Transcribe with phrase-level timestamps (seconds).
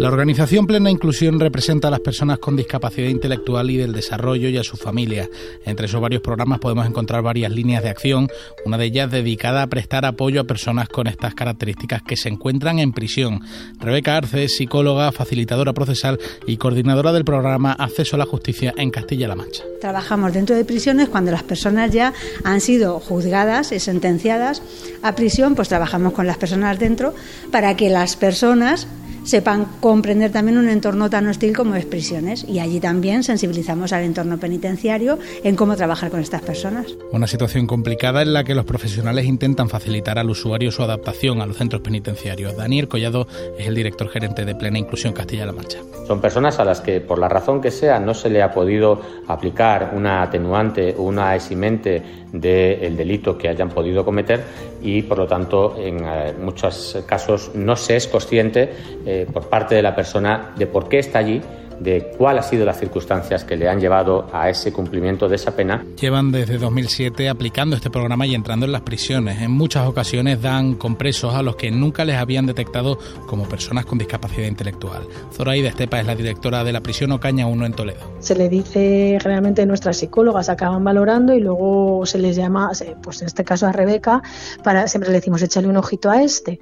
[0.00, 4.56] La organización Plena Inclusión representa a las personas con discapacidad intelectual y del desarrollo y
[4.56, 5.28] a sus familias.
[5.66, 8.30] Entre esos varios programas podemos encontrar varias líneas de acción,
[8.64, 12.78] una de ellas dedicada a prestar apoyo a personas con estas características que se encuentran
[12.78, 13.42] en prisión.
[13.78, 18.90] Rebeca Arce es psicóloga, facilitadora procesal y coordinadora del programa Acceso a la Justicia en
[18.90, 19.64] Castilla-La Mancha.
[19.82, 24.62] Trabajamos dentro de prisiones cuando las personas ya han sido juzgadas y sentenciadas
[25.02, 27.14] a prisión, pues trabajamos con las personas dentro
[27.52, 28.86] para que las personas
[29.30, 32.44] sepan comprender también un entorno tan hostil como es prisiones.
[32.48, 36.86] Y allí también sensibilizamos al entorno penitenciario en cómo trabajar con estas personas.
[37.12, 41.46] Una situación complicada en la que los profesionales intentan facilitar al usuario su adaptación a
[41.46, 42.56] los centros penitenciarios.
[42.56, 45.78] Daniel Collado es el director gerente de Plena Inclusión Castilla-La Mancha.
[46.06, 49.00] Son personas a las que, por la razón que sea, no se le ha podido
[49.28, 52.02] aplicar una atenuante o una eximente
[52.32, 54.42] del delito que hayan podido cometer
[54.82, 58.70] y, por lo tanto, en eh, muchos casos no se es consciente
[59.04, 61.42] eh, por parte de la persona de por qué está allí
[61.80, 65.56] de cuáles han sido las circunstancias que le han llevado a ese cumplimiento de esa
[65.56, 65.84] pena.
[65.98, 69.40] Llevan desde 2007 aplicando este programa y entrando en las prisiones.
[69.40, 73.98] En muchas ocasiones dan compresos a los que nunca les habían detectado como personas con
[73.98, 75.02] discapacidad intelectual.
[75.32, 78.00] Zoraida Estepa es la directora de la prisión Ocaña 1 en Toledo.
[78.20, 82.70] Se le dice generalmente nuestras psicólogas acaban valorando y luego se les llama,
[83.02, 84.22] pues en este caso a Rebeca,
[84.62, 86.60] para siempre le decimos échale un ojito a este.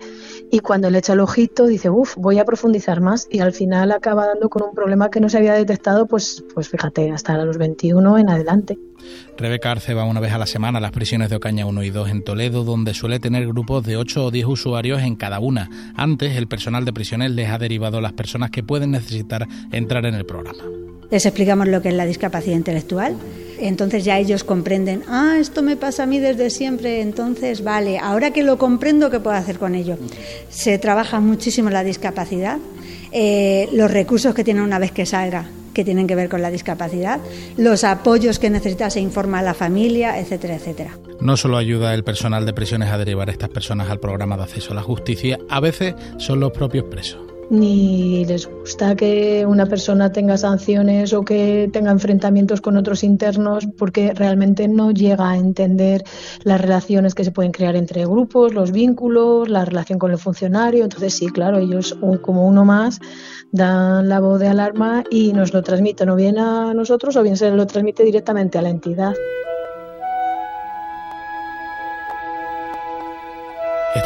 [0.50, 3.92] Y cuando le echa el ojito dice, uff, voy a profundizar más y al final
[3.92, 7.58] acaba dando con un problema que no se había detectado, pues, pues fíjate, hasta los
[7.58, 8.78] 21 en adelante.
[9.36, 11.90] Rebeca Arce va una vez a la semana a las prisiones de Ocaña 1 y
[11.90, 15.70] 2 en Toledo, donde suele tener grupos de 8 o 10 usuarios en cada una.
[15.96, 20.06] Antes, el personal de prisiones les ha derivado a las personas que pueden necesitar entrar
[20.06, 20.64] en el programa.
[21.10, 23.16] Les explicamos lo que es la discapacidad intelectual.
[23.60, 28.30] Entonces ya ellos comprenden, ah, esto me pasa a mí desde siempre, entonces vale, ahora
[28.30, 29.96] que lo comprendo, ¿qué puedo hacer con ello?
[30.48, 32.58] Se trabaja muchísimo la discapacidad
[33.12, 36.50] eh, los recursos que tiene una vez que salga que tienen que ver con la
[36.50, 37.20] discapacidad,
[37.56, 40.98] los apoyos que necesita se informa a la familia, etcétera, etcétera.
[41.20, 44.42] No solo ayuda el personal de prisiones a derivar a estas personas al programa de
[44.42, 49.66] acceso a la justicia, a veces son los propios presos ni les gusta que una
[49.66, 55.36] persona tenga sanciones o que tenga enfrentamientos con otros internos porque realmente no llega a
[55.36, 56.04] entender
[56.44, 60.84] las relaciones que se pueden crear entre grupos, los vínculos, la relación con el funcionario.
[60.84, 63.00] Entonces sí, claro, ellos como uno más
[63.50, 67.36] dan la voz de alarma y nos lo transmiten o bien a nosotros o bien
[67.36, 69.14] se lo transmite directamente a la entidad.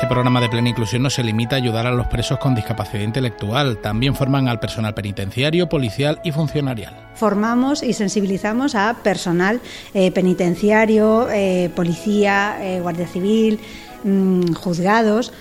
[0.02, 3.04] Este programa de plena inclusión no se limita a ayudar a los presos con discapacidad
[3.04, 7.12] intelectual, también forman al personal penitenciario, policial y funcionarial.
[7.14, 9.60] Formamos y sensibilizamos a personal
[9.94, 13.60] eh, penitenciario, eh, policía, eh, guardia civil,
[14.02, 15.32] mm, juzgados,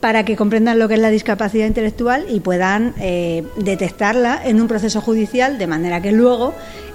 [0.00, 2.94] para que comprendan lo que es la discapacidad intelectual y puedan
[3.56, 6.54] detectarla en un proceso judicial de manera que luego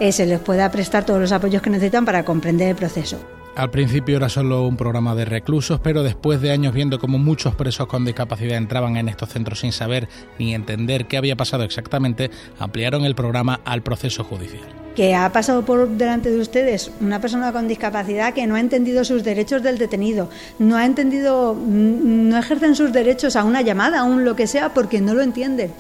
[0.10, 3.35] se les pueda prestar todos los apoyos que necesitan para comprender el proceso.
[3.56, 7.56] Al principio era solo un programa de reclusos, pero después de años viendo cómo muchos
[7.56, 12.30] presos con discapacidad entraban en estos centros sin saber ni entender qué había pasado exactamente,
[12.60, 14.68] ampliaron el programa al proceso judicial.
[14.94, 19.06] Que ha pasado por delante de ustedes una persona con discapacidad que no ha entendido
[19.06, 20.30] sus derechos del detenido,
[20.60, 24.74] no ha entendido, no ejercen sus derechos a una llamada, a un lo que sea,
[24.74, 25.72] porque no lo entienden.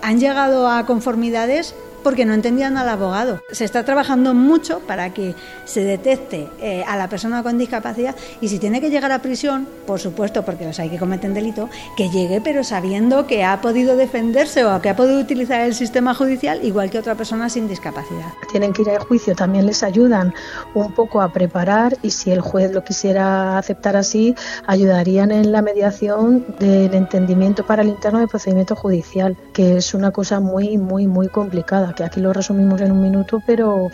[0.00, 3.40] Han llegado a conformidades porque no entendían al abogado.
[3.50, 8.48] Se está trabajando mucho para que se detecte eh, a la persona con discapacidad y
[8.48, 12.10] si tiene que llegar a prisión, por supuesto, porque los hay que cometen delito, que
[12.10, 16.64] llegue pero sabiendo que ha podido defenderse o que ha podido utilizar el sistema judicial
[16.64, 18.32] igual que otra persona sin discapacidad.
[18.50, 20.34] Tienen que ir al juicio, también les ayudan
[20.74, 24.34] un poco a preparar y si el juez lo quisiera aceptar así,
[24.66, 30.10] ayudarían en la mediación del entendimiento para el interno del procedimiento judicial, que es una
[30.10, 33.90] cosa muy, muy, muy complicada que aquí lo resumimos en un minuto, pero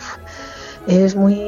[0.85, 1.41] es muy,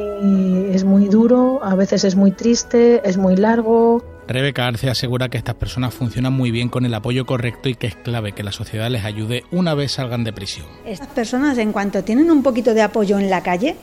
[0.71, 4.03] es muy duro, a veces es muy triste, es muy largo.
[4.27, 7.87] Rebeca Arce asegura que estas personas funcionan muy bien con el apoyo correcto y que
[7.87, 10.65] es clave que la sociedad les ayude una vez salgan de prisión.
[10.83, 13.75] Estas personas, en cuanto tienen un poquito de apoyo en la calle,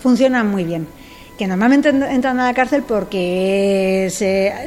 [0.00, 0.86] funcionan muy bien
[1.40, 4.12] que normalmente entran a la cárcel porque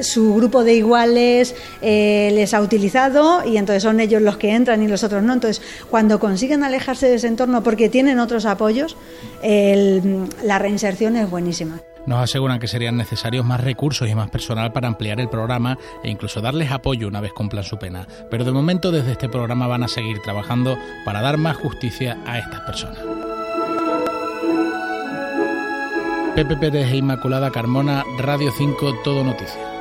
[0.01, 1.53] su grupo de iguales
[1.83, 5.33] eh, les ha utilizado y entonces son ellos los que entran y los otros no.
[5.33, 8.97] Entonces, cuando consiguen alejarse de ese entorno porque tienen otros apoyos,
[9.43, 11.79] la reinserción es buenísima.
[12.07, 16.09] Nos aseguran que serían necesarios más recursos y más personal para ampliar el programa e
[16.09, 18.07] incluso darles apoyo una vez cumplan su pena.
[18.31, 20.75] Pero de momento desde este programa van a seguir trabajando
[21.05, 23.32] para dar más justicia a estas personas.
[26.35, 29.72] Pepe Pérez e Inmaculada Carmona, Radio 5, Todo Noticias.